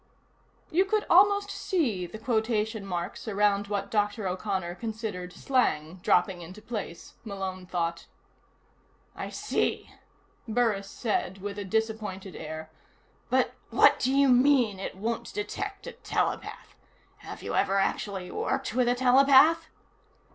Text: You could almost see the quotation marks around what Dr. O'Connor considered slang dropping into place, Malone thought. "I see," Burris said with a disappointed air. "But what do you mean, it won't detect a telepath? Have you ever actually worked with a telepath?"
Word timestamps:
You 0.71 0.83
could 0.85 1.05
almost 1.11 1.51
see 1.51 2.07
the 2.07 2.17
quotation 2.17 2.87
marks 2.87 3.27
around 3.27 3.67
what 3.67 3.91
Dr. 3.91 4.27
O'Connor 4.27 4.73
considered 4.73 5.31
slang 5.31 5.99
dropping 6.01 6.41
into 6.41 6.59
place, 6.59 7.13
Malone 7.23 7.67
thought. 7.67 8.07
"I 9.15 9.29
see," 9.29 9.91
Burris 10.47 10.89
said 10.89 11.37
with 11.37 11.59
a 11.59 11.63
disappointed 11.63 12.35
air. 12.35 12.71
"But 13.29 13.53
what 13.69 13.99
do 13.99 14.11
you 14.11 14.29
mean, 14.29 14.79
it 14.79 14.95
won't 14.95 15.35
detect 15.35 15.85
a 15.85 15.91
telepath? 15.91 16.75
Have 17.17 17.43
you 17.43 17.53
ever 17.53 17.77
actually 17.77 18.31
worked 18.31 18.73
with 18.73 18.87
a 18.87 18.95
telepath?" 18.95 19.69